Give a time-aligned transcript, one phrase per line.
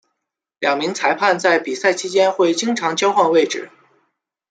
[0.57, 3.69] 两名裁判在比赛期间会经常交换位置。